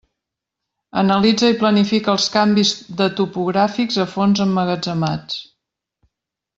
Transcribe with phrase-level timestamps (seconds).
[1.01, 2.71] Analitza i planifica els canvis
[3.03, 5.41] de topogràfics a fons emmagatzemats.